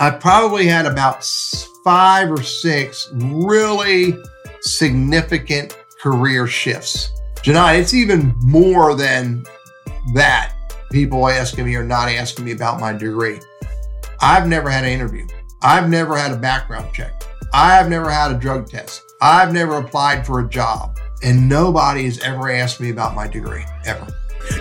[0.00, 1.22] I probably had about
[1.84, 4.16] five or six really
[4.62, 7.12] significant career shifts.
[7.42, 9.44] Janai, it's even more than
[10.14, 10.54] that.
[10.90, 13.40] People asking me or not asking me about my degree.
[14.22, 15.26] I've never had an interview.
[15.62, 17.22] I've never had a background check.
[17.52, 19.02] I've never had a drug test.
[19.20, 20.98] I've never applied for a job.
[21.22, 24.06] And nobody has ever asked me about my degree, ever.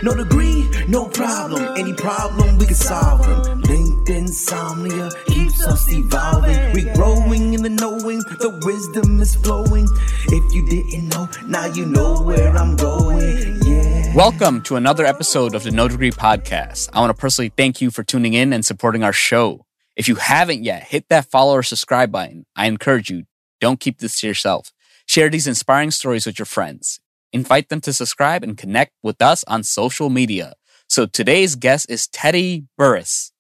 [0.04, 1.78] No degree, no problem.
[1.78, 3.64] Any problem, we can solve them.
[4.10, 6.74] Insomnia keeps us evolving.
[6.74, 9.88] We growing in the knowing, the wisdom is flowing.
[10.26, 13.60] If you didn't know, now you know where I'm going.
[13.64, 14.16] Yeah.
[14.16, 16.90] Welcome to another episode of the No Degree Podcast.
[16.92, 19.68] I want to personally thank you for tuning in and supporting our show.
[19.96, 22.48] If you haven't yet, hit that follow or subscribe button.
[22.56, 23.26] I encourage you,
[23.62, 24.72] don't keep this to yourself.
[25.06, 27.00] Share these inspiring stories with your friends.
[27.32, 30.54] Invite them to subscribe and connect with us on social media.
[30.88, 33.32] So today's guest is Teddy Burriss.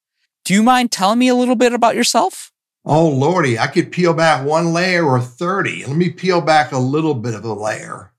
[0.49, 2.51] Do you mind telling me a little bit about yourself?
[2.83, 5.85] Oh, Lordy, I could peel back one layer or 30.
[5.85, 8.11] Let me peel back a little bit of a layer.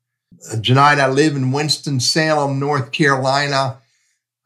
[0.49, 3.81] Uh, Janai, I live in Winston-Salem, North Carolina.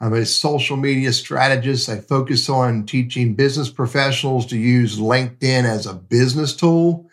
[0.01, 1.91] I'm a social media strategist.
[1.91, 7.11] I focus on teaching business professionals to use LinkedIn as a business tool.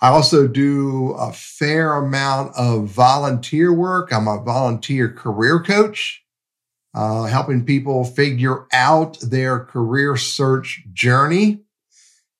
[0.00, 4.12] I also do a fair amount of volunteer work.
[4.12, 6.24] I'm a volunteer career coach,
[6.94, 11.60] uh, helping people figure out their career search journey.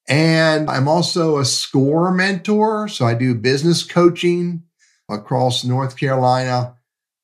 [0.09, 2.89] And I'm also a SCORE mentor.
[2.89, 4.65] So I do business coaching
[5.09, 6.75] across North Carolina.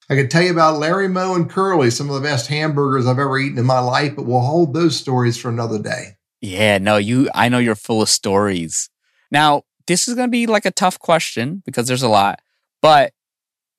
[0.09, 3.19] I can tell you about Larry Moe and Curly, some of the best hamburgers I've
[3.19, 6.17] ever eaten in my life, but we'll hold those stories for another day.
[6.41, 8.89] Yeah, no, you I know you're full of stories.
[9.33, 12.41] Now, this is going to be like a tough question because there's a lot.
[12.83, 13.15] But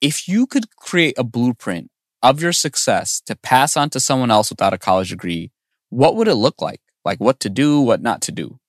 [0.01, 1.89] if you could create a blueprint
[2.23, 5.51] of your success to pass on to someone else without a college degree,
[5.89, 6.81] what would it look like?
[7.05, 8.59] Like what to do, what not to do?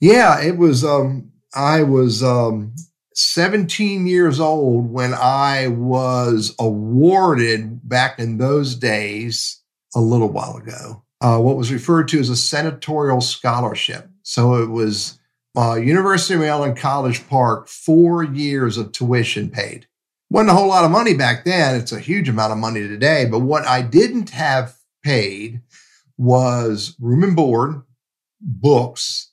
[0.00, 2.74] Yeah, it was um I was um
[3.14, 9.62] 17 years old when I was awarded back in those days
[9.94, 11.02] a little while ago.
[11.22, 14.10] Uh, what was referred to as a senatorial scholarship.
[14.22, 15.18] So it was
[15.56, 19.86] uh, University of Maryland College Park, four years of tuition paid.
[20.28, 21.76] Wasn't a whole lot of money back then.
[21.76, 23.26] It's a huge amount of money today.
[23.26, 25.60] But what I didn't have paid
[26.18, 27.82] was room and board,
[28.40, 29.30] books,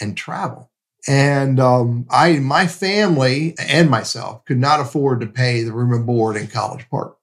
[0.00, 0.70] and travel.
[1.08, 6.06] And um, I, my family and myself could not afford to pay the room and
[6.06, 7.16] board in College Park.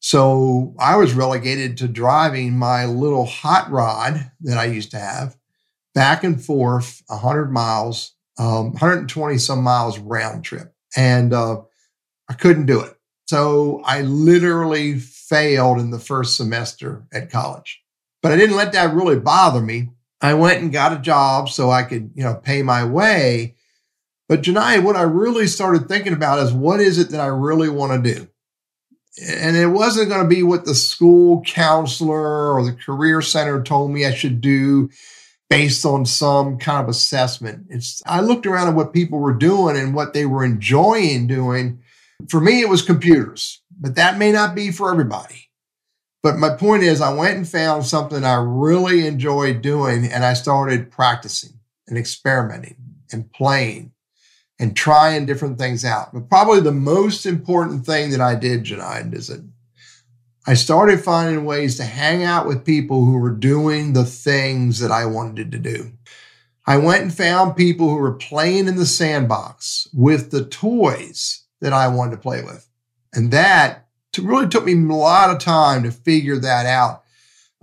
[0.00, 5.36] So I was relegated to driving my little hot rod that I used to have
[5.94, 10.74] back and forth 100 miles, um, 120 some miles round trip.
[10.96, 11.62] And uh,
[12.28, 12.96] I couldn't do it.
[13.26, 17.82] So I literally failed in the first semester at college.
[18.22, 19.90] But I didn't let that really bother me.
[20.20, 23.56] I went and got a job so I could, you know, pay my way.
[24.28, 27.68] But Janai, what I really started thinking about is what is it that I really
[27.68, 28.28] want to do?
[29.22, 33.90] And it wasn't going to be what the school counselor or the career center told
[33.90, 34.90] me I should do
[35.50, 37.66] based on some kind of assessment.
[37.68, 41.80] It's I looked around at what people were doing and what they were enjoying doing.
[42.28, 45.50] For me, it was computers, but that may not be for everybody.
[46.22, 50.32] But my point is, I went and found something I really enjoyed doing, and I
[50.32, 52.76] started practicing and experimenting
[53.12, 53.92] and playing
[54.58, 56.14] and trying different things out.
[56.14, 59.44] But probably the most important thing that I did, Janine, is that
[60.46, 64.90] I started finding ways to hang out with people who were doing the things that
[64.90, 65.92] I wanted to do.
[66.66, 71.72] I went and found people who were playing in the sandbox with the toys that
[71.72, 72.68] I wanted to play with.
[73.12, 73.86] And that
[74.18, 77.02] really took me a lot of time to figure that out,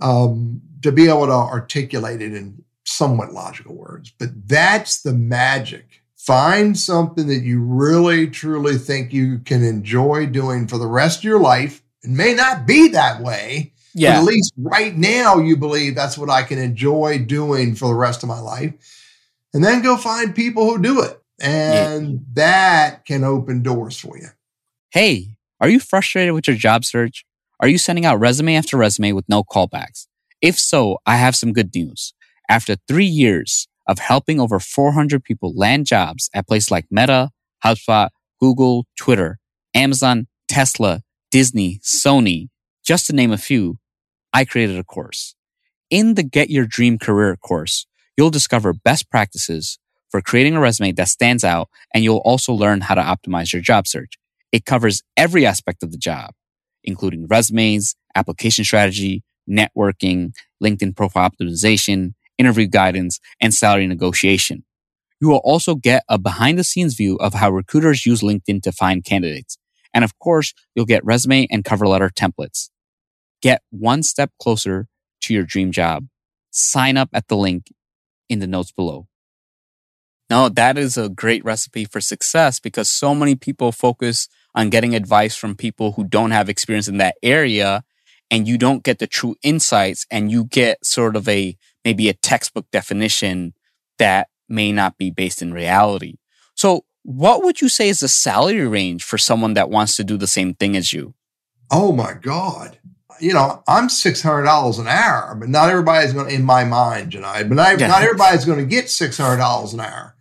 [0.00, 4.12] um, to be able to articulate it in somewhat logical words.
[4.18, 6.02] But that's the magic.
[6.16, 11.24] Find something that you really, truly think you can enjoy doing for the rest of
[11.24, 13.72] your life it may not be that way.
[13.94, 14.14] Yeah.
[14.14, 17.94] But at least right now, you believe that's what I can enjoy doing for the
[17.94, 18.74] rest of my life.
[19.54, 21.21] And then go find people who do it.
[21.42, 22.18] And yeah.
[22.34, 24.28] that can open doors for you.
[24.90, 27.24] Hey, are you frustrated with your job search?
[27.60, 30.06] Are you sending out resume after resume with no callbacks?
[30.40, 32.14] If so, I have some good news.
[32.48, 37.30] After three years of helping over 400 people land jobs at places like Meta,
[37.64, 38.08] HubSpot,
[38.40, 39.38] Google, Twitter,
[39.74, 42.48] Amazon, Tesla, Disney, Sony,
[42.84, 43.78] just to name a few,
[44.32, 45.34] I created a course.
[45.90, 47.86] In the Get Your Dream Career course,
[48.16, 49.78] you'll discover best practices
[50.12, 53.62] for creating a resume that stands out, and you'll also learn how to optimize your
[53.62, 54.12] job search.
[54.52, 56.32] It covers every aspect of the job,
[56.84, 60.32] including resumes, application strategy, networking,
[60.62, 64.64] LinkedIn profile optimization, interview guidance, and salary negotiation.
[65.20, 68.72] You will also get a behind the scenes view of how recruiters use LinkedIn to
[68.72, 69.56] find candidates.
[69.94, 72.68] And of course, you'll get resume and cover letter templates.
[73.40, 74.88] Get one step closer
[75.22, 76.06] to your dream job.
[76.50, 77.72] Sign up at the link
[78.28, 79.06] in the notes below.
[80.32, 84.94] No, that is a great recipe for success because so many people focus on getting
[84.94, 87.84] advice from people who don't have experience in that area
[88.30, 92.14] and you don't get the true insights and you get sort of a maybe a
[92.14, 93.52] textbook definition
[93.98, 96.14] that may not be based in reality.
[96.54, 100.16] So what would you say is the salary range for someone that wants to do
[100.16, 101.12] the same thing as you?
[101.70, 102.78] Oh my God.
[103.20, 106.64] You know, I'm six hundred dollars an hour, but not everybody's going to, in my
[106.64, 107.88] mind, Jonaed, but not, yeah.
[107.88, 110.16] not everybody's going to get six hundred dollars an hour.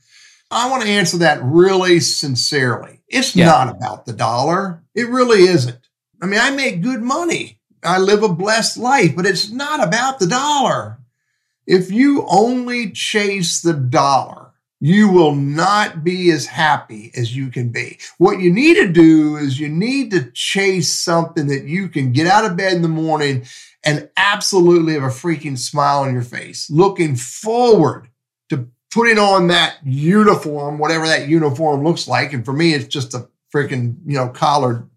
[0.51, 3.01] I want to answer that really sincerely.
[3.07, 3.45] It's yeah.
[3.45, 4.83] not about the dollar.
[4.93, 5.79] It really isn't.
[6.21, 7.59] I mean, I make good money.
[7.83, 10.99] I live a blessed life, but it's not about the dollar.
[11.65, 17.69] If you only chase the dollar, you will not be as happy as you can
[17.69, 17.99] be.
[18.17, 22.27] What you need to do is you need to chase something that you can get
[22.27, 23.45] out of bed in the morning
[23.83, 28.09] and absolutely have a freaking smile on your face, looking forward
[28.49, 32.33] to putting on that uniform, whatever that uniform looks like.
[32.33, 34.87] And for me, it's just a freaking, you know, collared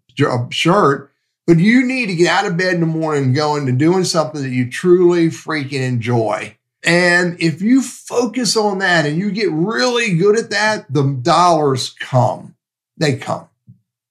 [0.51, 1.11] shirt.
[1.47, 4.03] But you need to get out of bed in the morning and go into doing
[4.03, 6.57] something that you truly freaking enjoy.
[6.83, 11.95] And if you focus on that and you get really good at that, the dollars
[11.99, 12.55] come.
[12.97, 13.47] They come.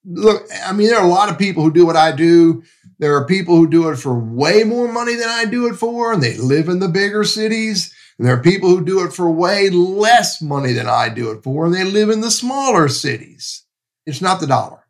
[0.04, 2.62] Look, I mean, there are a lot of people who do what I do.
[2.98, 6.12] There are people who do it for way more money than I do it for,
[6.12, 7.94] and they live in the bigger cities.
[8.18, 11.42] And there are people who do it for way less money than I do it
[11.42, 13.64] for, and they live in the smaller cities.
[14.06, 14.84] It's not the dollar.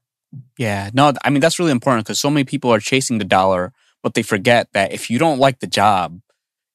[0.59, 3.73] Yeah, no, I mean, that's really important because so many people are chasing the dollar,
[4.03, 6.21] but they forget that if you don't like the job,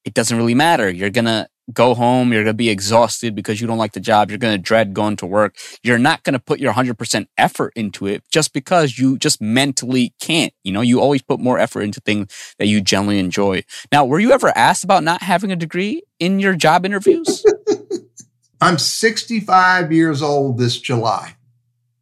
[0.06, 0.90] it doesn't really matter.
[0.90, 2.32] You're going to go home.
[2.34, 4.30] You're going to be exhausted because you don't like the job.
[4.30, 5.56] You're going to dread going to work.
[5.84, 10.14] You're not going to put your 100% effort into it just because you just mentally
[10.20, 10.54] can't.
[10.64, 13.64] You know, you always put more effort into things that you generally enjoy.
[13.92, 17.46] Now, were you ever asked about not having a degree in your job interviews?
[18.62, 21.36] I'm 65 years old this July.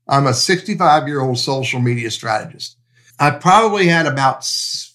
[0.08, 2.78] I'm a 65 year old social media strategist.
[3.20, 4.46] I probably had about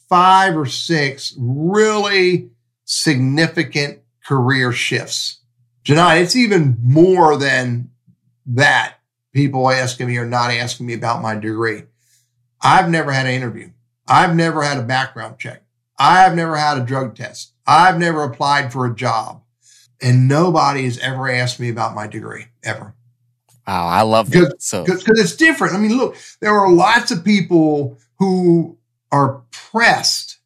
[0.08, 2.50] five or six really
[2.84, 5.40] significant career shifts.
[5.84, 7.90] Jonaed, it's even more than
[8.46, 8.96] that.
[9.32, 11.84] People asking me or not asking me about my degree.
[12.60, 13.70] I've never had an interview.
[14.06, 15.62] I've never had a background check.
[15.98, 17.52] I've never had a drug test.
[17.66, 19.42] I've never applied for a job.
[20.00, 22.94] And nobody has ever asked me about my degree, ever.
[23.66, 24.60] Wow, I love that.
[24.60, 25.75] So because it's different.
[25.75, 28.76] I mean, look, there are lots of people who
[29.12, 30.38] are pressed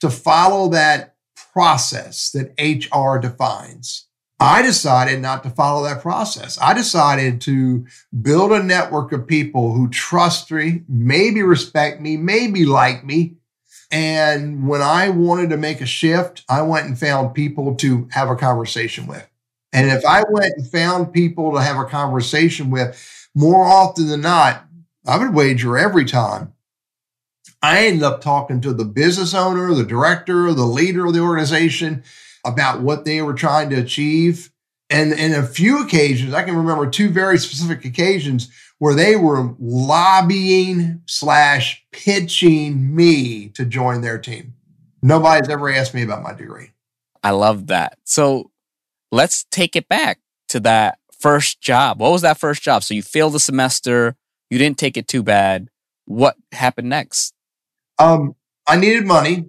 [0.00, 1.11] to follow that
[1.52, 4.06] process that HR defines.
[4.40, 6.58] I decided not to follow that process.
[6.60, 7.86] I decided to
[8.22, 13.36] build a network of people who trust me, maybe respect me, maybe like me.
[13.92, 18.30] And when I wanted to make a shift, I went and found people to have
[18.30, 19.28] a conversation with.
[19.72, 24.22] And if I went and found people to have a conversation with, more often than
[24.22, 24.64] not,
[25.06, 26.51] I would wager every time
[27.62, 32.02] I ended up talking to the business owner, the director, the leader of the organization
[32.44, 34.50] about what they were trying to achieve.
[34.90, 39.54] And in a few occasions, I can remember two very specific occasions where they were
[39.60, 44.54] lobbying slash pitching me to join their team.
[45.00, 46.70] Nobody's ever asked me about my degree.
[47.22, 47.98] I love that.
[48.04, 48.50] So
[49.12, 52.00] let's take it back to that first job.
[52.00, 52.82] What was that first job?
[52.82, 54.16] So you failed the semester,
[54.50, 55.68] you didn't take it too bad.
[56.06, 57.34] What happened next?
[57.98, 58.34] Um,
[58.66, 59.46] I needed money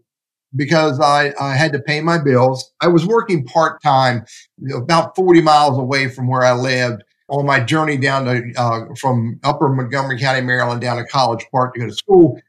[0.56, 2.72] because I, I had to pay my bills.
[2.82, 4.26] I was working part time,
[4.74, 9.40] about 40 miles away from where I lived on my journey down to uh, from
[9.44, 12.40] upper Montgomery County, Maryland, down to College Park to go to school.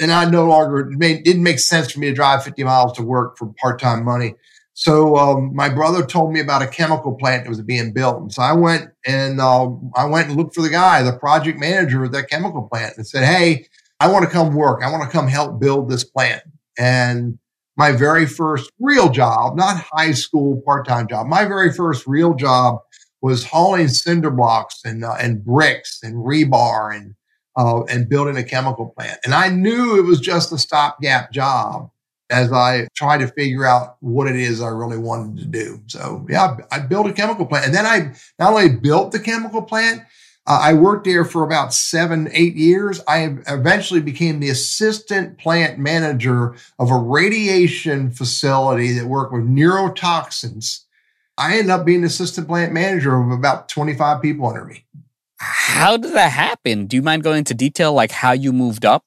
[0.00, 3.02] And I no longer made, didn't make sense for me to drive 50 miles to
[3.02, 4.34] work for part time money.
[4.74, 8.32] So um, my brother told me about a chemical plant that was being built, and
[8.32, 12.04] so I went and uh, I went and looked for the guy, the project manager
[12.04, 13.66] of that chemical plant, and said, "Hey,
[14.00, 14.82] I want to come work.
[14.82, 16.42] I want to come help build this plant.
[16.78, 17.38] And
[17.76, 22.34] my very first real job, not high school part time job, my very first real
[22.34, 22.78] job
[23.20, 27.14] was hauling cinder blocks and, uh, and bricks and rebar and,
[27.56, 29.18] uh, and building a chemical plant.
[29.24, 31.90] And I knew it was just a stopgap job
[32.30, 35.80] as I tried to figure out what it is I really wanted to do.
[35.86, 39.62] So yeah, I built a chemical plant and then I not only built the chemical
[39.62, 40.02] plant,
[40.48, 43.00] uh, I worked there for about seven, eight years.
[43.06, 50.86] I eventually became the assistant plant manager of a radiation facility that worked with neurotoxins
[51.38, 54.84] I ended up being assistant plant manager of about 25 people under me.
[55.36, 56.86] How did that happen?
[56.86, 59.04] Do you mind going into detail, like how you moved up?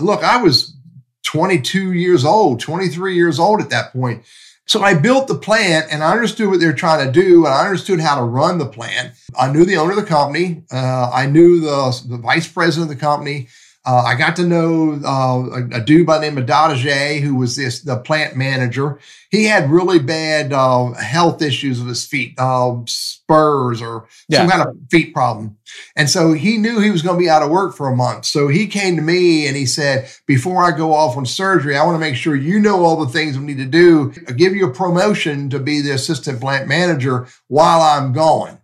[0.00, 0.76] Look, I was
[1.24, 4.22] 22 years old, 23 years old at that point.
[4.66, 7.54] So I built the plant and I understood what they were trying to do and
[7.54, 9.12] I understood how to run the plant.
[9.38, 10.64] I knew the owner of the company.
[10.72, 13.48] Uh, I knew the, the vice president of the company.
[13.86, 17.34] Uh, I got to know uh, a, a, dude by the name of Dadaje, who
[17.34, 18.98] was this the plant manager.
[19.30, 24.38] He had really bad uh, health issues with his feet, uh, spurs or yeah.
[24.38, 25.58] some kind of feet problem,
[25.96, 28.24] and so he knew he was going to be out of work for a month.
[28.24, 31.84] So he came to me and he said, "Before I go off on surgery, I
[31.84, 34.14] want to make sure you know all the things we need to do.
[34.26, 38.60] I'll give you a promotion to be the assistant plant manager while I'm gone."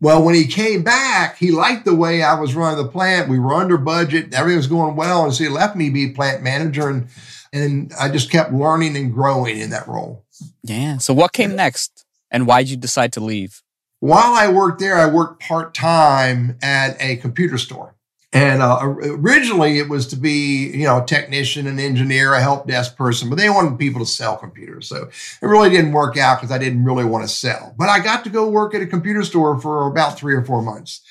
[0.00, 3.30] Well, when he came back, he liked the way I was running the plant.
[3.30, 6.42] We were under budget, everything was going well, and so he left me be plant
[6.42, 7.08] manager, and
[7.52, 10.24] and I just kept learning and growing in that role.
[10.62, 10.98] Yeah.
[10.98, 13.62] So what came next, and why did you decide to leave?
[14.00, 17.95] While I worked there, I worked part time at a computer store.
[18.36, 22.66] And uh, originally, it was to be, you know, a technician, an engineer, a help
[22.66, 24.88] desk person, but they wanted people to sell computers.
[24.88, 25.08] So
[25.40, 27.74] it really didn't work out because I didn't really want to sell.
[27.78, 30.60] But I got to go work at a computer store for about three or four
[30.60, 31.02] months.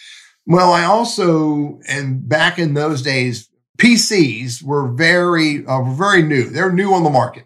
[0.46, 6.50] Well, I also, and back in those days, PCs were very, uh, very new.
[6.50, 7.46] They're new on the market.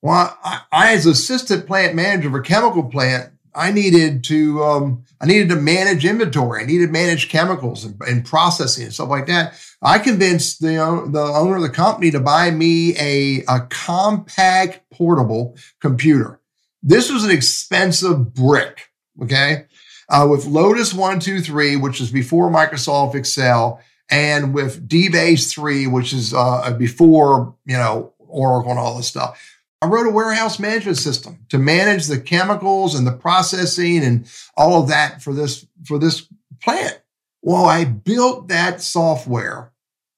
[0.00, 5.04] Well, I, I, as assistant plant manager of a chemical plant, I needed to um,
[5.20, 6.62] I needed to manage inventory.
[6.62, 9.54] I needed to manage chemicals and, and processing and stuff like that.
[9.82, 10.76] I convinced the
[11.10, 16.40] the owner of the company to buy me a a Compaq portable computer.
[16.82, 18.90] This was an expensive brick,
[19.22, 19.64] okay,
[20.08, 25.86] uh, with Lotus one two three, which is before Microsoft Excel, and with DBase three,
[25.86, 29.55] which is uh, before you know Oracle and all this stuff.
[29.82, 34.82] I wrote a warehouse management system to manage the chemicals and the processing and all
[34.82, 36.26] of that for this for this
[36.62, 37.00] plant.
[37.42, 39.72] Well, I built that software.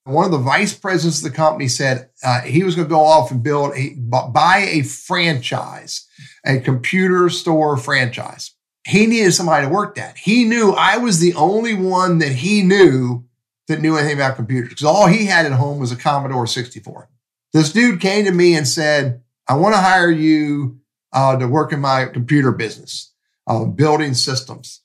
[0.04, 3.04] One of the vice presidents of the company said uh, he was going to go
[3.04, 6.06] off and build a buy a franchise,
[6.46, 8.52] a computer store franchise.
[8.86, 10.16] He needed somebody to work that.
[10.16, 13.24] He knew I was the only one that he knew
[13.66, 17.10] that knew anything about computers because all he had at home was a Commodore 64.
[17.52, 20.80] This dude came to me and said, I want to hire you
[21.12, 23.12] uh, to work in my computer business,
[23.46, 24.82] uh, building systems.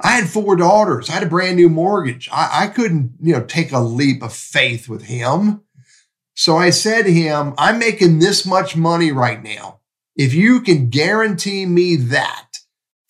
[0.00, 1.08] I had four daughters.
[1.10, 2.28] I had a brand new mortgage.
[2.32, 5.62] I, I couldn't, you know, take a leap of faith with him.
[6.34, 9.80] So I said to him, I'm making this much money right now.
[10.16, 12.48] If you can guarantee me that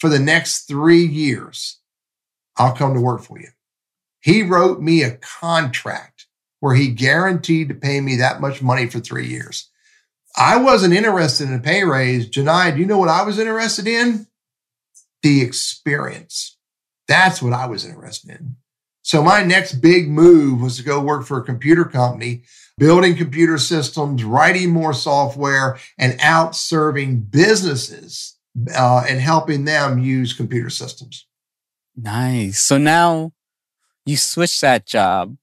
[0.01, 1.79] for the next three years,
[2.57, 3.49] I'll come to work for you.
[4.21, 6.27] He wrote me a contract
[6.61, 9.71] where he guaranteed to pay me that much money for three years.
[10.37, 12.29] I wasn't interested in a pay raise.
[12.29, 14.27] Janai, do you know what I was interested in?
[15.23, 16.57] The experience.
[17.07, 18.57] That's what I was interested in.
[19.03, 22.45] So my next big move was to go work for a computer company,
[22.79, 28.39] building computer systems, writing more software, and out serving businesses
[28.75, 31.27] uh, and helping them use computer systems.
[31.97, 32.61] Nice.
[32.61, 33.33] So now
[34.07, 35.37] you switch that job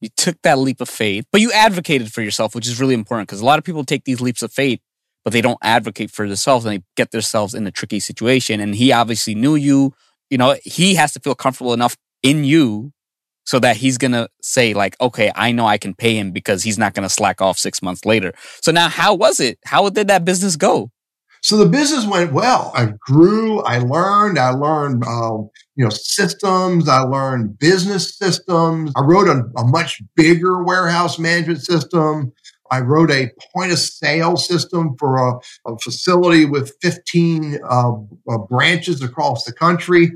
[0.00, 3.28] you took that leap of faith, but you advocated for yourself, which is really important
[3.28, 4.80] because a lot of people take these leaps of faith,
[5.24, 8.60] but they don't advocate for themselves and they get themselves in a tricky situation.
[8.60, 9.94] And he obviously knew you.
[10.30, 12.92] You know, he has to feel comfortable enough in you
[13.44, 16.62] so that he's going to say like, okay, I know I can pay him because
[16.62, 18.32] he's not going to slack off six months later.
[18.60, 19.58] So now how was it?
[19.64, 20.90] How did that business go?
[21.46, 22.72] So the business went well.
[22.74, 23.60] I grew.
[23.60, 24.36] I learned.
[24.36, 26.88] I learned, um, you know, systems.
[26.88, 28.90] I learned business systems.
[28.96, 32.32] I wrote a, a much bigger warehouse management system.
[32.72, 35.38] I wrote a point of sale system for a,
[35.70, 40.10] a facility with 15 uh, uh, branches across the country.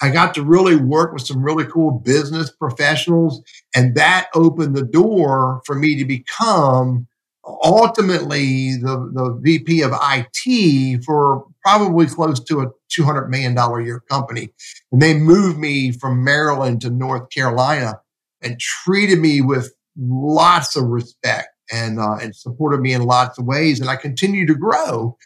[0.00, 3.42] I got to really work with some really cool business professionals,
[3.74, 7.08] and that opened the door for me to become
[7.44, 14.00] ultimately the, the VP of IT for probably close to a $200 million a year
[14.10, 14.52] company.
[14.90, 18.00] And they moved me from Maryland to North Carolina
[18.42, 23.46] and treated me with lots of respect and, uh, and supported me in lots of
[23.46, 23.80] ways.
[23.80, 25.16] And I continue to grow.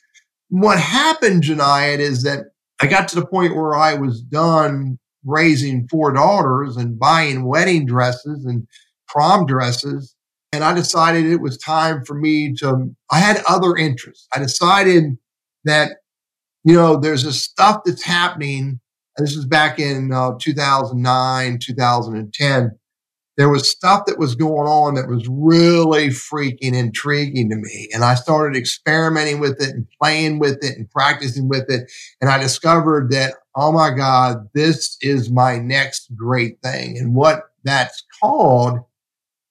[0.49, 2.47] What happened, Janiyat, is that
[2.81, 7.85] I got to the point where I was done raising four daughters and buying wedding
[7.85, 8.67] dresses and
[9.09, 10.16] prom dresses
[10.53, 14.26] and I decided it was time for me to, I had other interests.
[14.35, 15.19] I decided
[15.65, 15.99] that,
[16.65, 18.81] you know, there's this stuff that's happening.
[19.19, 22.79] this was back in uh, 2009, 2010.
[23.37, 27.88] there was stuff that was going on that was really freaking intriguing to me.
[27.93, 31.91] And I started experimenting with it and playing with it and practicing with it.
[32.21, 36.97] And I discovered that, oh my God, this is my next great thing.
[36.97, 38.79] And what that's called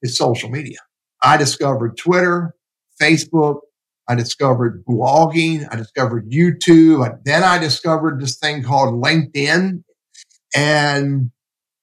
[0.06, 0.78] is social media.
[1.22, 2.56] I discovered Twitter,
[3.02, 3.60] Facebook.
[4.08, 5.68] I discovered blogging.
[5.72, 7.20] I discovered YouTube.
[7.26, 9.84] Then I discovered this thing called LinkedIn.
[10.56, 11.32] And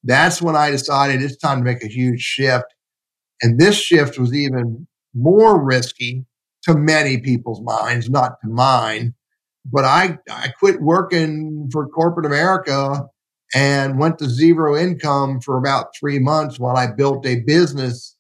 [0.05, 2.67] that's when I decided it's time to make a huge shift.
[3.43, 6.25] And this shift was even more risky
[6.63, 9.15] to many people's minds, not to mine.
[9.65, 13.05] But I, I quit working for corporate America
[13.55, 18.12] and went to zero income for about three months while I built a business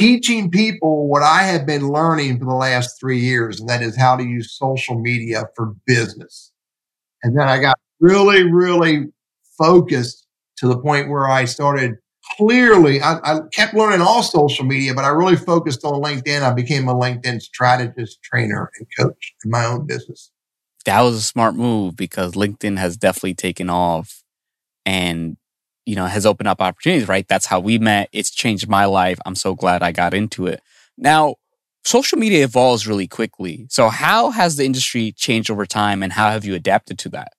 [0.00, 3.96] teaching people what I have been learning for the last three years, and that is
[3.98, 6.52] how to use social media for business.
[7.22, 9.08] And then I got really, really
[9.58, 10.26] focused
[10.56, 11.96] to the point where I started
[12.36, 16.42] clearly, I, I, kept learning all social media, but I really focused on LinkedIn.
[16.42, 20.30] I became a LinkedIn strategist, trainer, and coach in my own business.
[20.86, 24.22] That was a smart move because LinkedIn has definitely taken off
[24.86, 25.36] and,
[25.90, 27.26] you know, has opened up opportunities, right?
[27.28, 28.08] That's how we met.
[28.12, 29.18] It's changed my life.
[29.26, 30.62] I'm so glad I got into it.
[30.96, 31.36] Now,
[31.84, 33.66] social media evolves really quickly.
[33.68, 37.32] So, how has the industry changed over time and how have you adapted to that?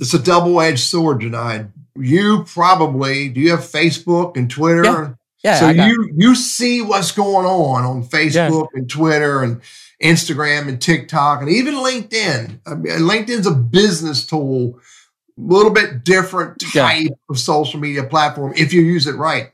[0.00, 4.84] It's a double edged sword, Jonaed you probably do you have Facebook and Twitter?
[4.84, 5.14] Yeah.
[5.42, 8.78] yeah so you you see what's going on on Facebook yeah.
[8.78, 9.60] and Twitter and
[10.02, 12.60] Instagram and TikTok and even LinkedIn.
[12.66, 14.80] I mean, LinkedIn's a business tool,
[15.36, 17.10] little bit different type yeah.
[17.28, 19.50] of social media platform if you use it right.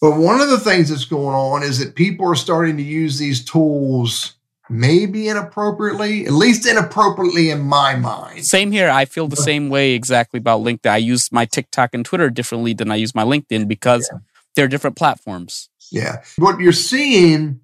[0.00, 3.18] But one of the things that's going on is that people are starting to use
[3.18, 4.34] these tools
[4.68, 8.44] maybe inappropriately, at least inappropriately in my mind.
[8.44, 8.90] Same here.
[8.90, 9.44] I feel the uh-huh.
[9.44, 10.90] same way exactly about LinkedIn.
[10.90, 14.18] I use my TikTok and Twitter differently than I use my LinkedIn because yeah.
[14.56, 15.68] they're different platforms.
[15.90, 16.22] Yeah.
[16.36, 17.60] What you're seeing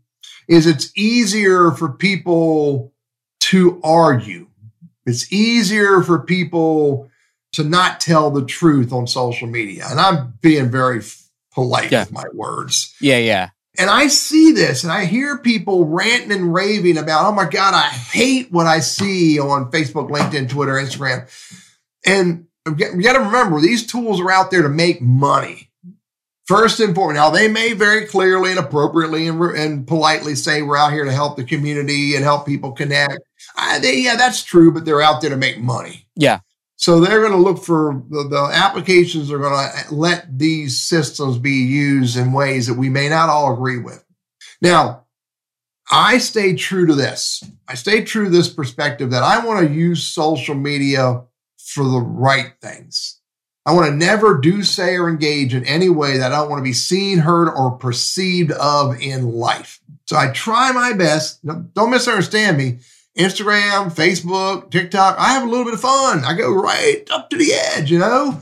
[0.49, 2.93] is it's easier for people
[3.41, 4.49] to argue.
[5.07, 7.11] It's easier for people
[7.53, 9.87] to not tell the truth on social media.
[9.89, 11.03] And I'm being very
[11.53, 12.03] polite yeah.
[12.03, 12.95] with my words.
[13.01, 13.51] Yeah, yeah.
[13.79, 17.73] And I see this and I hear people ranting and raving about, oh my God,
[17.73, 21.29] I hate what I see on Facebook, LinkedIn, Twitter, Instagram.
[22.05, 25.71] And you got to remember, these tools are out there to make money.
[26.47, 30.77] First and foremost, now they may very clearly and appropriately and, and politely say we're
[30.77, 33.21] out here to help the community and help people connect.
[33.57, 36.07] I, they, yeah, that's true, but they're out there to make money.
[36.17, 36.41] Yeah.
[36.81, 40.81] So they're going to look for the, the applications are going to eh, let these
[40.81, 44.03] systems be used in ways that we may not all agree with.
[44.63, 45.05] Now,
[45.91, 47.45] I stay true to this.
[47.69, 51.25] I stay true to this perspective that I want to use social media
[51.59, 53.21] for the right things.
[53.67, 56.61] I want to never do, say, or engage in any way that I don't want
[56.61, 59.81] to be seen, heard, or perceived of in life.
[60.07, 61.45] So I try my best.
[61.45, 62.79] Don't misunderstand me.
[63.21, 65.19] Instagram, Facebook, TikTok.
[65.19, 66.25] I have a little bit of fun.
[66.25, 68.41] I go right up to the edge, you know,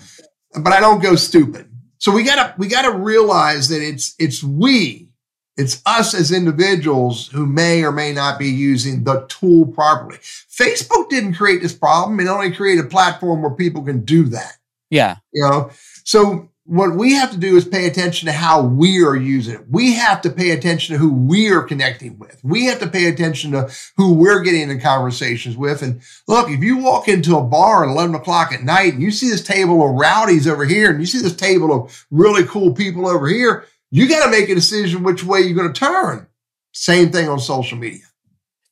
[0.60, 1.68] but I don't go stupid.
[1.98, 5.08] So we gotta we gotta realize that it's it's we,
[5.56, 10.18] it's us as individuals who may or may not be using the tool properly.
[10.18, 14.58] Facebook didn't create this problem; it only created a platform where people can do that.
[14.90, 15.70] Yeah, you know.
[16.04, 19.64] So what we have to do is pay attention to how we are using it.
[19.70, 22.38] We have to pay attention to who we are connecting with.
[22.44, 25.80] We have to pay attention to who we're getting in conversations with.
[25.80, 29.10] And look, if you walk into a bar at 11 o'clock at night and you
[29.10, 32.74] see this table of rowdies over here and you see this table of really cool
[32.74, 36.26] people over here, you got to make a decision which way you're going to turn.
[36.72, 38.04] Same thing on social media.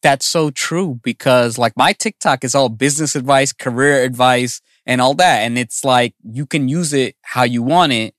[0.02, 5.14] That's so true because like my TikTok is all business advice, career advice, and all
[5.14, 5.40] that.
[5.40, 8.14] And it's like you can use it how you want it.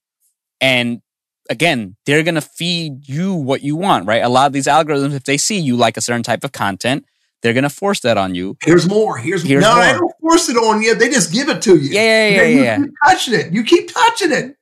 [0.60, 1.02] And
[1.50, 4.24] again, they're going to feed you what you want, right?
[4.24, 7.06] A lot of these algorithms, if they see you like a certain type of content,
[7.42, 8.58] they're going to force that on you.
[8.64, 9.18] Here's more.
[9.18, 9.86] Here's, Here's no, more.
[9.86, 10.96] they don't force it on you.
[10.96, 11.92] They just give it to you.
[11.92, 12.48] Yeah, yeah, yeah.
[12.48, 12.78] You yeah.
[12.78, 13.54] keep touching it.
[13.54, 14.56] You keep touching it.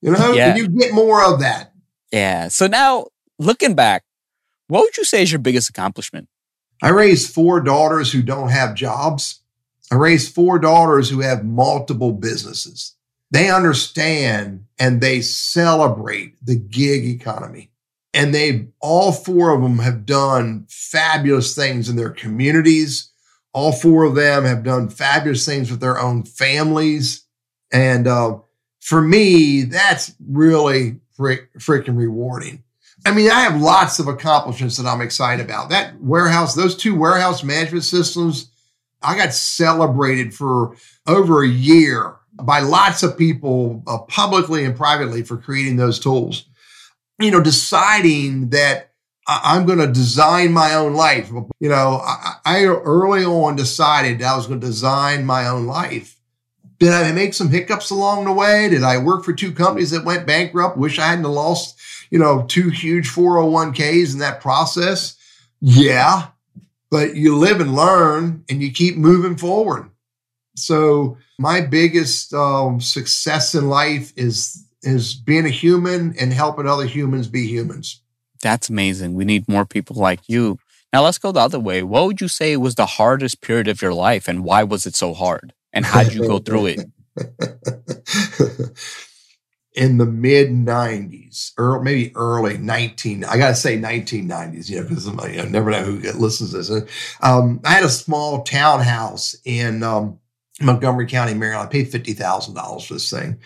[0.00, 0.50] You know, yeah.
[0.50, 1.72] and you get more of that.
[2.12, 2.48] Yeah.
[2.48, 3.06] So now
[3.38, 4.04] looking back,
[4.68, 6.28] what would you say is your biggest accomplishment?
[6.82, 9.40] I raised four daughters who don't have jobs.
[9.90, 12.94] I raised four daughters who have multiple businesses.
[13.30, 17.70] They understand and they celebrate the gig economy.
[18.14, 23.10] And they, all four of them have done fabulous things in their communities.
[23.52, 27.24] All four of them have done fabulous things with their own families.
[27.70, 28.38] And uh,
[28.80, 32.64] for me, that's really freaking rewarding.
[33.04, 35.70] I mean, I have lots of accomplishments that I'm excited about.
[35.70, 38.50] That warehouse, those two warehouse management systems,
[39.02, 45.22] I got celebrated for over a year by lots of people, uh, publicly and privately,
[45.22, 46.44] for creating those tools.
[47.20, 48.92] you know, deciding that
[49.26, 51.30] I, am going to design my own life.
[51.60, 56.18] You know, I, I early on decided I was going to design my own life.
[56.78, 58.68] Did I make some hiccups along the way?
[58.68, 60.78] Did I work for two companies that went bankrupt?
[60.78, 61.76] Wish I hadn't lost,
[62.10, 65.16] you know, two huge 401ks in that process.
[65.60, 66.28] Yeah,
[66.90, 69.90] but you live and learn and you keep moving forward.
[70.56, 76.86] So my biggest um, success in life is is being a human and helping other
[76.86, 78.00] humans be humans.
[78.42, 79.14] That's amazing.
[79.14, 80.58] We need more people like you.
[80.92, 81.82] Now let's go the other way.
[81.82, 84.94] What would you say was the hardest period of your life and why was it
[84.94, 85.52] so hard?
[85.72, 86.80] And how did you go through it?
[89.78, 94.82] in the mid 90s, or maybe early 19, I got to say 1990s, you know,
[94.82, 97.16] because I never know who listens to this.
[97.22, 100.18] Um, I had a small townhouse in um,
[100.60, 101.68] Montgomery County, Maryland.
[101.68, 103.38] I paid $50,000 for this thing.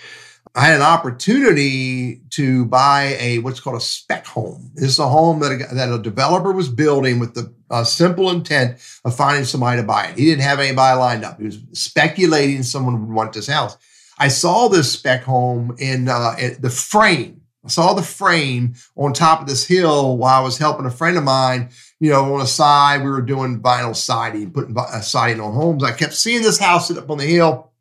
[0.55, 4.71] I had an opportunity to buy a what's called a spec home.
[4.75, 8.31] This is a home that a, that a developer was building with the uh, simple
[8.31, 10.19] intent of finding somebody to buy it.
[10.19, 11.39] He didn't have anybody lined up.
[11.39, 13.77] He was speculating someone would want this house.
[14.19, 17.43] I saw this spec home in, uh, the frame.
[17.65, 21.17] I saw the frame on top of this hill while I was helping a friend
[21.17, 21.71] of mine.
[22.01, 25.85] You know, on a side, we were doing vinyl siding, putting uh, siding on homes.
[25.85, 27.73] I kept seeing this house sit up on the hill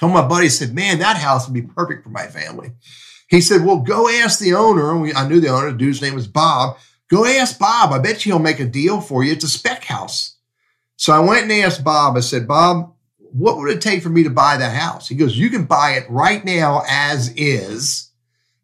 [0.00, 2.72] told my buddy, said, man, that house would be perfect for my family.
[3.28, 4.96] He said, well, go ask the owner.
[4.96, 6.78] We, I knew the owner, the dude's name was Bob.
[7.08, 7.92] Go ask Bob.
[7.92, 9.32] I bet you he'll make a deal for you.
[9.32, 10.36] It's a spec house.
[10.96, 12.16] So I went and asked Bob.
[12.16, 12.94] I said, Bob,
[13.32, 15.08] what would it take for me to buy that house?
[15.08, 18.10] He goes, you can buy it right now as is,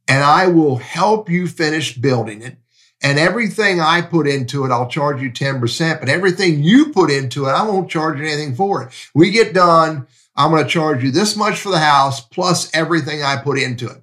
[0.09, 2.57] and I will help you finish building it.
[3.03, 7.47] And everything I put into it, I'll charge you 10%, but everything you put into
[7.47, 9.11] it, I won't charge you anything for it.
[9.15, 10.07] We get done.
[10.35, 13.89] I'm going to charge you this much for the house plus everything I put into
[13.89, 14.01] it.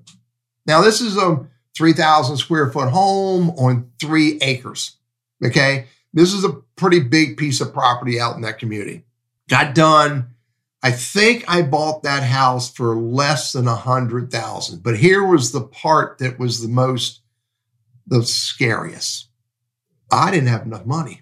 [0.65, 1.45] Now, this is a
[1.76, 4.97] 3,000 square foot home on three acres.
[5.43, 5.88] Okay.
[6.13, 9.04] This is a pretty big piece of property out in that community.
[9.49, 10.32] Got done.
[10.83, 14.83] I think I bought that house for less than a hundred thousand.
[14.83, 17.21] But here was the part that was the most,
[18.05, 19.29] the scariest.
[20.11, 21.21] I didn't have enough money.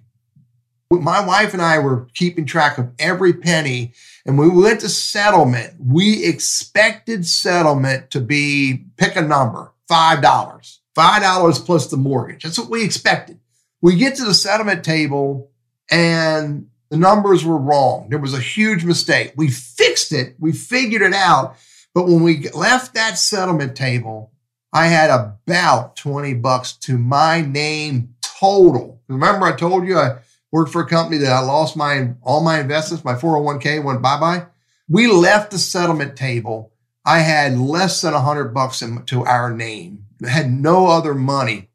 [0.89, 3.93] My wife and I were keeping track of every penny
[4.25, 5.75] and we went to settlement.
[5.79, 10.79] We expected settlement to be pick a number, $5.
[10.97, 12.43] $5 plus the mortgage.
[12.43, 13.39] That's what we expected.
[13.81, 15.51] We get to the settlement table
[15.89, 18.07] and the numbers were wrong.
[18.09, 19.31] There was a huge mistake.
[19.37, 20.35] We fixed it.
[20.39, 21.55] We figured it out.
[21.95, 24.33] But when we left that settlement table,
[24.73, 29.01] I had about 20 bucks to my name total.
[29.07, 30.17] Remember I told you I
[30.51, 34.19] worked for a company that I lost my all my investments, my 401k went bye
[34.19, 34.45] bye.
[34.89, 36.73] We left the settlement table.
[37.05, 40.05] I had less than a hundred bucks to our name.
[40.23, 41.69] I had no other money.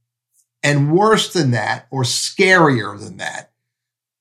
[0.63, 3.53] And worse than that, or scarier than that,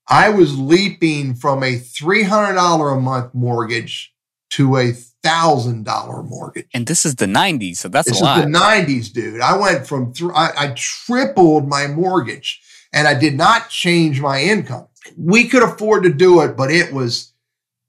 [0.08, 4.14] I was leaping from a $300 a month mortgage
[4.50, 6.68] to a thousand dollar mortgage.
[6.72, 8.36] And this is the 90s, so that's this a lot.
[8.36, 9.40] This is the 90s, dude.
[9.40, 14.40] I went from th- I, I tripled my mortgage and I did not change my
[14.40, 14.86] income.
[15.16, 17.32] We could afford to do it, but it was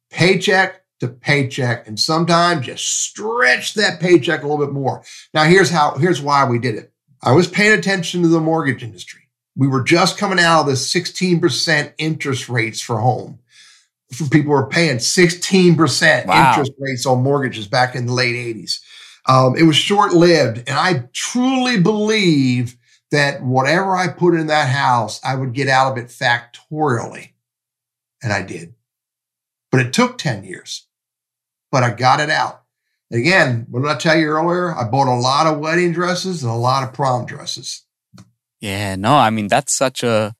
[0.10, 1.88] paycheck to paycheck.
[1.88, 5.04] And sometimes just stretch that paycheck a little bit more.
[5.34, 6.92] Now, here's how, here's why we did it.
[7.22, 9.27] I was paying attention to the mortgage industry.
[9.58, 13.40] We were just coming out of the 16% interest rates for home.
[14.32, 16.50] People were paying 16% wow.
[16.50, 18.80] interest rates on mortgages back in the late 80s.
[19.28, 20.60] Um, it was short lived.
[20.60, 22.78] And I truly believe
[23.12, 27.32] that whatever I put in that house, I would get out of it factorially.
[28.22, 28.76] And I did.
[29.72, 30.86] But it took 10 years,
[31.72, 32.64] but I got it out.
[33.12, 34.74] again, what did I tell you earlier?
[34.74, 37.87] I bought a lot of wedding dresses and a lot of prom dresses.
[38.68, 40.36] Yeah, no, I mean, that's such a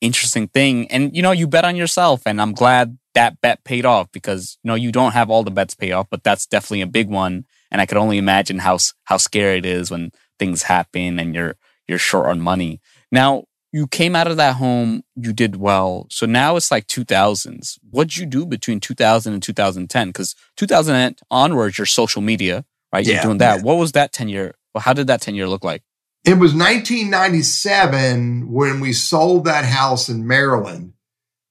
[0.00, 0.88] interesting thing.
[0.88, 2.22] And, you know, you bet on yourself.
[2.26, 5.50] And I'm glad that bet paid off because, you know, you don't have all the
[5.50, 7.44] bets pay off, but that's definitely a big one.
[7.72, 11.56] And I could only imagine how, how scary it is when things happen and you're,
[11.88, 12.80] you're short on money.
[13.10, 16.06] Now, you came out of that home, you did well.
[16.08, 17.78] So now it's like 2000s.
[17.90, 20.08] What'd you do between 2000 and 2010?
[20.08, 23.04] Because 2000 onwards, your social media, right?
[23.04, 23.56] Yeah, you're doing that.
[23.56, 23.62] Yeah.
[23.62, 24.54] What was that 10 year?
[24.72, 25.82] Well, how did that 10 year look like?
[26.24, 30.92] It was 1997 when we sold that house in Maryland.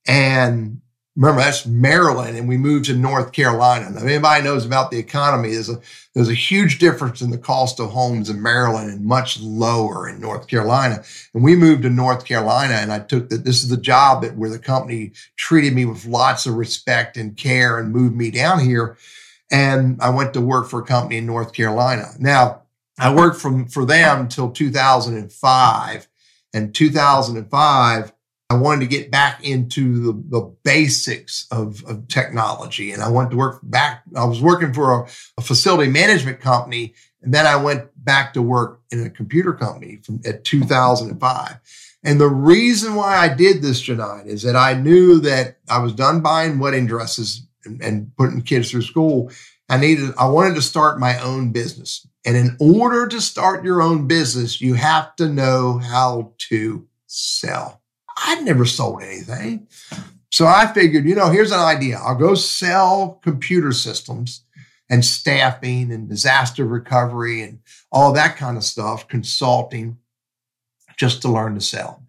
[0.07, 0.81] And
[1.17, 3.89] remember that's Maryland and we moved to North Carolina.
[3.89, 5.81] Now, if anybody knows about the economy, there's a
[6.15, 10.21] there's a huge difference in the cost of homes in Maryland and much lower in
[10.21, 11.03] North Carolina.
[11.33, 14.37] And we moved to North Carolina and I took that this is the job that
[14.37, 18.59] where the company treated me with lots of respect and care and moved me down
[18.59, 18.97] here.
[19.51, 22.05] And I went to work for a company in North Carolina.
[22.19, 22.60] Now,
[23.01, 26.07] I worked from for them till 2005.
[26.53, 28.13] And 2005,
[28.49, 32.91] I wanted to get back into the, the basics of, of, technology.
[32.91, 34.03] And I went to work back.
[34.15, 36.93] I was working for a, a, facility management company.
[37.21, 41.59] And then I went back to work in a computer company from at 2005.
[42.03, 45.93] And the reason why I did this, Janine, is that I knew that I was
[45.93, 49.31] done buying wedding dresses and, and putting kids through school.
[49.71, 52.05] I needed, I wanted to start my own business.
[52.25, 57.81] And in order to start your own business, you have to know how to sell.
[58.17, 59.67] I'd never sold anything.
[60.29, 61.99] So I figured, you know, here's an idea.
[61.99, 64.43] I'll go sell computer systems
[64.89, 67.59] and staffing and disaster recovery and
[67.93, 69.97] all that kind of stuff, consulting,
[70.97, 72.00] just to learn to sell.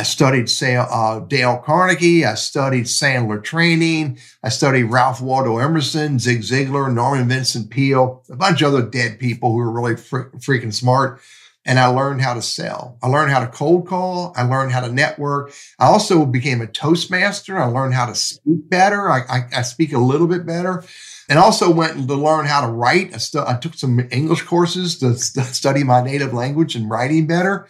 [0.00, 2.24] I studied uh, Dale Carnegie.
[2.24, 4.18] I studied Sandler training.
[4.42, 9.18] I studied Ralph Waldo Emerson, Zig Ziglar, Norman Vincent Peale, a bunch of other dead
[9.18, 11.20] people who were really fr- freaking smart
[11.66, 12.96] and I learned how to sell.
[13.02, 14.32] I learned how to cold call.
[14.34, 15.52] I learned how to network.
[15.78, 17.58] I also became a Toastmaster.
[17.58, 19.10] I learned how to speak better.
[19.10, 20.82] I, I, I speak a little bit better.
[21.28, 23.14] And also went to learn how to write.
[23.14, 27.26] I, stu- I took some English courses to st- study my native language and writing
[27.26, 27.68] better.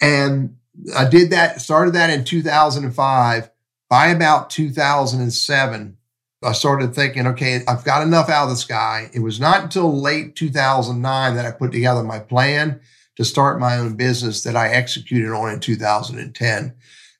[0.00, 0.56] And
[0.96, 3.50] I did that, started that in 2005.
[3.90, 5.96] By about 2007,
[6.44, 9.10] I started thinking, okay, I've got enough out of this guy.
[9.14, 12.80] It was not until late 2009 that I put together my plan
[13.16, 16.74] to start my own business that I executed on in 2010.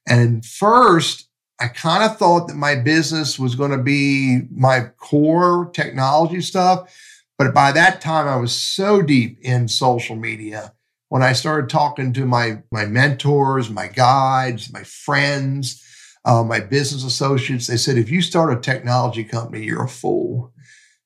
[0.07, 1.29] And first,
[1.61, 6.94] I kind of thought that my business was going to be my core technology stuff.
[7.37, 10.73] But by that time, I was so deep in social media.
[11.09, 15.83] When I started talking to my, my mentors, my guides, my friends,
[16.25, 20.53] uh, my business associates, they said, if you start a technology company, you're a fool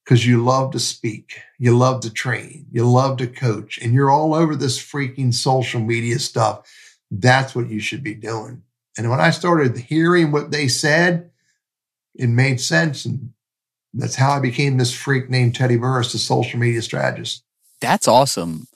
[0.04, 4.10] because you love to speak, you love to train, you love to coach, and you're
[4.10, 6.68] all over this freaking social media stuff.
[7.10, 8.62] That's what you should be doing.
[8.98, 11.30] And when I started hearing what they said,
[12.14, 13.04] it made sense.
[13.04, 13.32] And
[13.94, 17.44] that's how I became this freak named Teddy Burriss, the social media strategist.
[17.80, 18.66] That's awesome.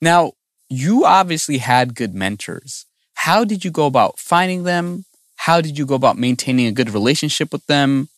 [0.00, 0.32] Now,
[0.68, 2.86] you obviously had good mentors.
[3.14, 5.04] How did you go about finding them?
[5.36, 8.08] How did you go about maintaining a good relationship with them?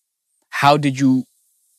[0.50, 1.24] How did you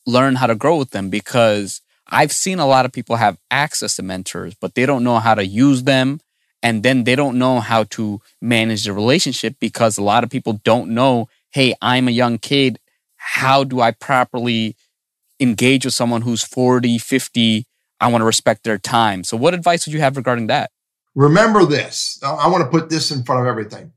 [0.06, 3.96] learn how to grow with them because I've seen a lot of people have access
[3.96, 6.20] to mentors, but they don't know how to use them.
[6.62, 10.60] And then they don't know how to manage the relationship because a lot of people
[10.64, 12.78] don't know, hey, I'm a young kid.
[13.16, 14.76] How do I properly
[15.38, 17.66] engage with someone who's 40, 50?
[18.00, 19.24] I want to respect their time.
[19.24, 20.70] So, what advice would you have regarding that?
[21.14, 22.20] Remember this.
[22.24, 23.92] I want to put this in front of everything.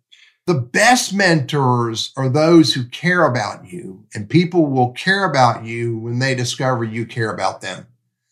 [0.45, 5.97] The best mentors are those who care about you, and people will care about you
[5.97, 7.87] when they discover you care about them.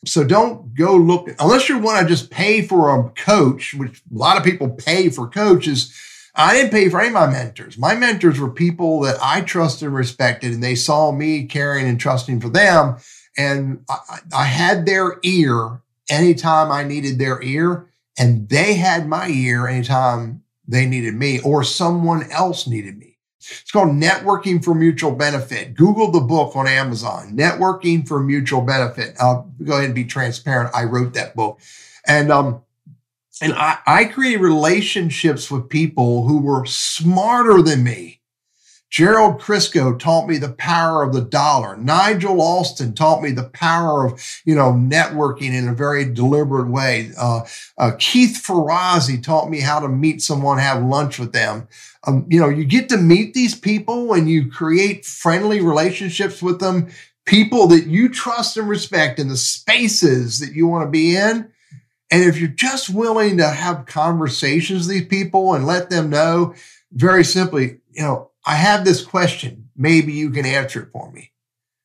[0.06, 4.18] So don't go look, unless you want to just pay for a coach, which a
[4.18, 5.96] lot of people pay for coaches.
[6.34, 7.78] I didn't pay for any of my mentors.
[7.78, 12.00] My mentors were people that I trusted and respected, and they saw me caring and
[12.00, 12.98] trusting for them.
[13.38, 19.28] And I, I had their ear anytime I needed their ear, and they had my
[19.30, 23.18] ear anytime they needed me or someone else needed me.
[23.40, 25.74] It's called Networking for Mutual Benefit.
[25.74, 29.16] Google the book on Amazon, Networking for Mutual Benefit.
[29.20, 30.76] I'll go ahead and be transparent.
[30.76, 31.60] I wrote that book.
[32.06, 32.62] And, um,
[33.42, 38.21] and I, I created relationships with people who were smarter than me
[38.92, 41.78] Gerald Crisco taught me the power of the dollar.
[41.78, 47.12] Nigel Alston taught me the power of, you know, networking in a very deliberate way.
[47.18, 47.42] Uh,
[47.78, 51.70] uh, Keith Ferrazzi taught me how to meet someone, have lunch with them.
[52.06, 56.60] Um, you know, you get to meet these people and you create friendly relationships with
[56.60, 56.90] them,
[57.26, 61.50] people that you trust and respect in the spaces that you want to be in.
[62.12, 66.56] And if you're just willing to have conversations with these people and let them know
[66.92, 69.70] very simply, you know, I have this question.
[69.76, 71.32] Maybe you can answer it for me.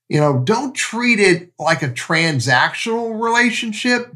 [0.09, 4.15] You know, don't treat it like a transactional relationship.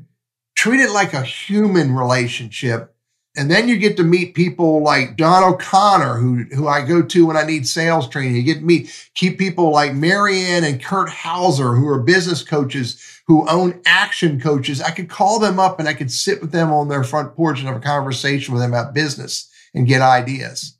[0.56, 2.94] Treat it like a human relationship.
[3.36, 7.26] And then you get to meet people like Don O'Connor, who, who I go to
[7.26, 8.34] when I need sales training.
[8.34, 13.20] You get to meet keep people like Marianne and Kurt Hauser, who are business coaches
[13.30, 14.82] who own action coaches.
[14.82, 17.60] I could call them up and I could sit with them on their front porch
[17.60, 20.76] and have a conversation with them about business and get ideas.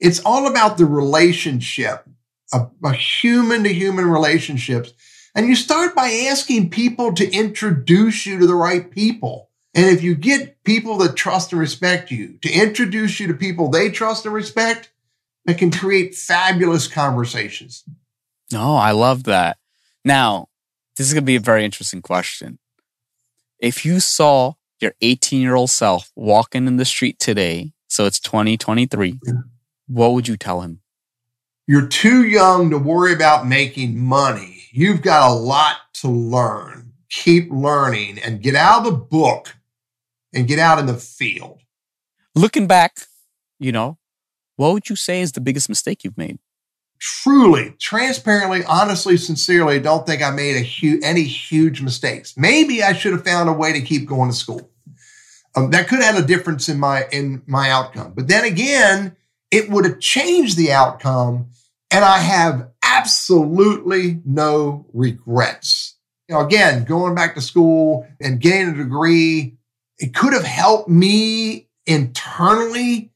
[0.00, 2.06] It's all about the relationship,
[2.52, 4.92] a, a human to human relationships.
[5.34, 9.50] And you start by asking people to introduce you to the right people.
[9.74, 13.70] And if you get people that trust and respect you to introduce you to people
[13.70, 14.90] they trust and respect,
[15.46, 17.84] it can create fabulous conversations.
[18.54, 19.58] Oh, I love that.
[20.04, 20.48] Now,
[20.96, 22.58] this is going to be a very interesting question.
[23.58, 28.20] If you saw your 18 year old self walking in the street today, so it's
[28.20, 29.32] 2023, Yeah.
[29.86, 30.80] What would you tell him?
[31.66, 34.64] You're too young to worry about making money.
[34.70, 36.92] You've got a lot to learn.
[37.10, 39.56] Keep learning and get out of the book
[40.32, 41.60] and get out in the field.
[42.34, 42.98] Looking back,
[43.58, 43.98] you know,
[44.56, 46.38] what would you say is the biggest mistake you've made?
[46.98, 52.36] Truly, transparently, honestly, sincerely, don't think I made a hu- any huge mistakes.
[52.36, 54.70] Maybe I should have found a way to keep going to school.
[55.54, 58.12] Um, that could have had a difference in my in my outcome.
[58.14, 59.16] But then again,
[59.50, 61.50] it would have changed the outcome,
[61.90, 65.96] and I have absolutely no regrets.
[66.28, 69.56] You know, again, going back to school and getting a degree,
[69.98, 73.12] it could have helped me internally.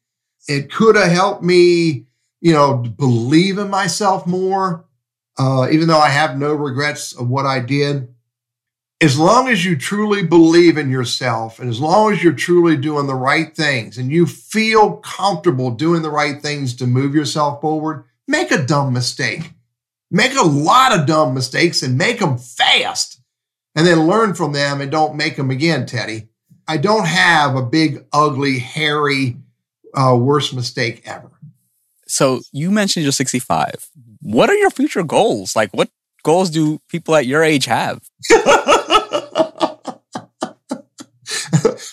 [0.49, 2.07] It could have helped me,
[2.41, 4.87] you know, believe in myself more.
[5.39, 8.09] Uh, even though I have no regrets of what I did,
[9.01, 13.07] as long as you truly believe in yourself and as long as you're truly doing
[13.07, 18.05] the right things and you feel comfortable doing the right things to move yourself forward,
[18.29, 19.53] make a dumb mistake.
[20.11, 23.21] Make a lot of dumb mistakes and make them fast
[23.75, 26.29] and then learn from them and don't make them again, Teddy.
[26.69, 29.37] I don't have a big, ugly, hairy,
[29.95, 31.31] uh, worst mistake ever.
[32.07, 33.89] So you mentioned you're 65.
[34.21, 35.57] What are your future goals?
[35.57, 35.89] Like, what
[36.23, 38.01] goals do people at your age have?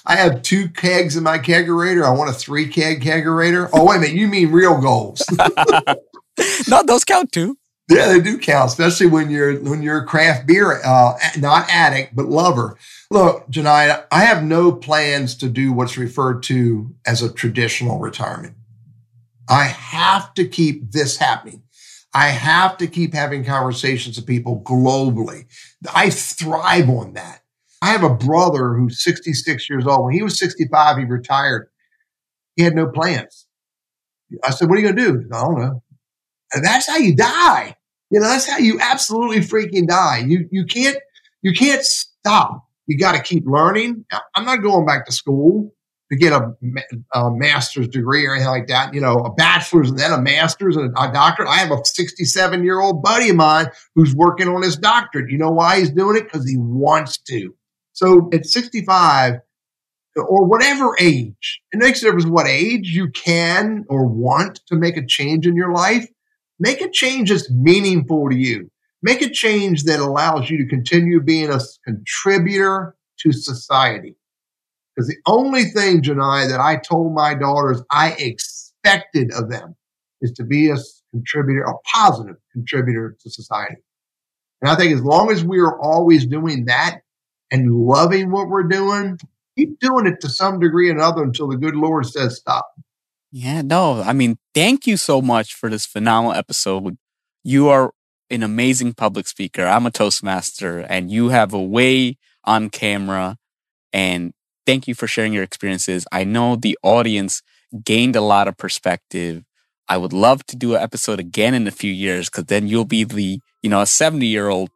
[0.07, 2.05] I have two kegs in my kegerator.
[2.05, 3.69] I want a three keg kegerator.
[3.73, 4.15] Oh, wait a minute.
[4.15, 5.21] You mean real goals?
[6.69, 7.57] no, those count too.
[7.89, 12.15] yeah, they do count, especially when you're when you're a craft beer, uh, not addict
[12.15, 12.77] but lover.
[13.11, 18.55] Look, Jonaed, I have no plans to do what's referred to as a traditional retirement.
[19.49, 21.63] I have to keep this happening.
[22.13, 25.45] I have to keep having conversations with people globally.
[25.93, 27.41] I thrive on that.
[27.81, 30.05] I have a brother who's 66 years old.
[30.05, 31.69] When he was 65, he retired.
[32.55, 33.47] He had no plans.
[34.43, 35.29] I said, What are you going to do?
[35.31, 35.83] I don't know.
[36.53, 37.75] And that's how you die.
[38.09, 40.23] You know, that's how you absolutely freaking die.
[40.25, 40.97] You, you can't,
[41.41, 42.63] you can't stop.
[42.87, 44.05] You got to keep learning.
[44.33, 45.73] I'm not going back to school
[46.09, 46.53] to get a,
[47.13, 48.93] a, master's degree or anything like that.
[48.93, 51.49] You know, a bachelor's and then a master's and a doctorate.
[51.49, 55.29] I have a 67 year old buddy of mine who's working on his doctorate.
[55.29, 56.23] You know why he's doing it?
[56.23, 57.53] Because he wants to.
[57.97, 59.39] So at 65
[60.15, 64.97] or whatever age, it makes a difference what age you can or want to make
[64.97, 66.07] a change in your life.
[66.59, 68.69] Make a change that's meaningful to you.
[69.01, 74.15] Make a change that allows you to continue being a contributor to society.
[74.95, 79.75] Because the only thing, Jonaed, that I told my daughters I expected of them
[80.21, 80.77] is to be a
[81.09, 83.81] contributor, a positive contributor to society.
[84.61, 87.01] And I think as long as we are always doing that
[87.51, 89.17] and loving what we're doing,
[89.57, 92.67] keep doing it to some degree or another until the good Lord says stop.
[93.31, 96.97] Yeah, no, I mean, thank you so much for this phenomenal episode.
[97.43, 97.91] You are
[98.29, 99.65] an amazing public speaker.
[99.65, 103.37] I'm a Toastmaster, and you have a way on camera.
[103.93, 104.33] And
[104.65, 106.05] thank you for sharing your experiences.
[106.11, 107.41] I know the audience
[107.83, 109.43] gained a lot of perspective.
[109.89, 112.85] I would love to do an episode again in a few years because then you'll
[112.85, 114.69] be the, you know, a 70 year old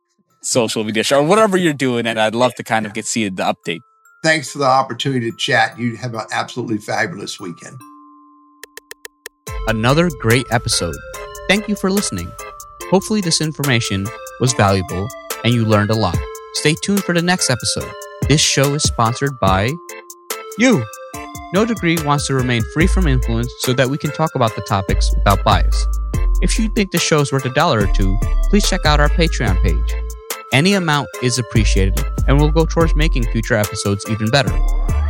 [0.43, 2.05] social media show or whatever you're doing.
[2.05, 3.81] And I'd love to kind of get see the update.
[4.23, 5.79] Thanks for the opportunity to chat.
[5.79, 7.77] You have an absolutely fabulous weekend.
[9.67, 10.95] Another great episode.
[11.47, 12.31] Thank you for listening.
[12.89, 14.07] Hopefully, this information
[14.39, 15.07] was valuable
[15.43, 16.17] and you learned a lot.
[16.53, 17.91] Stay tuned for the next episode.
[18.27, 19.71] This show is sponsored by
[20.57, 20.85] you.
[21.53, 24.61] No Degree wants to remain free from influence so that we can talk about the
[24.61, 25.87] topics without bias.
[26.41, 28.17] If you think the show is worth a dollar or two,
[28.49, 30.10] please check out our Patreon page.
[30.51, 34.51] Any amount is appreciated and will go towards making future episodes even better.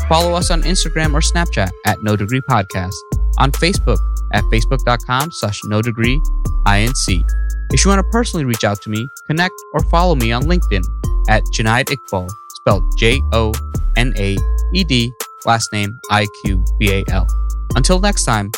[0.08, 2.94] Follow us on Instagram or Snapchat at No Degree Podcast,
[3.40, 3.98] on Facebook
[4.34, 6.22] at facebook.com slash no degree
[6.68, 7.32] inc.
[7.74, 10.84] If you want to personally reach out to me, connect or follow me on LinkedIn
[11.30, 13.54] at Jonaed Iqbal, spelled J O
[13.96, 14.38] N A
[14.74, 15.12] E D,
[15.46, 17.28] last name I Q B A L.
[17.76, 18.52] Until next time,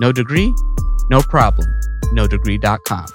[0.00, 0.54] no degree,
[1.10, 1.68] no problem,
[2.12, 3.06] no degree.com.